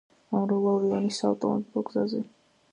ამბროლაური–ონის 0.37 1.21
საავტომობილო 1.23 1.87
გზაზე. 1.93 2.27